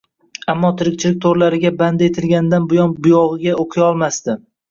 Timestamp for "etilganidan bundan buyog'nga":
2.11-3.57